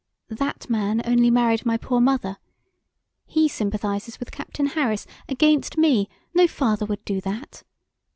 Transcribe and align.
That 0.31 0.67
man 0.67 1.03
only 1.05 1.29
married 1.29 1.63
my 1.63 1.77
poor 1.77 2.01
mother. 2.01 2.37
He 3.27 3.47
sympathizes 3.47 4.19
with 4.19 4.31
Captain 4.31 4.65
Harris 4.69 5.05
against 5.29 5.77
me; 5.77 6.09
no 6.33 6.47
father 6.47 6.87
would 6.87 7.05
do 7.05 7.21
that. 7.21 7.61